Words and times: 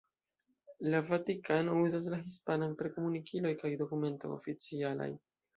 La 0.93 1.01
Vatikano 1.09 1.75
uzas 1.89 2.09
la 2.15 2.19
hispanan 2.23 2.75
per 2.81 2.91
komunikiloj 2.97 3.55
kaj 3.63 3.75
dokumentoj 3.83 4.37
oficialaj. 4.39 5.11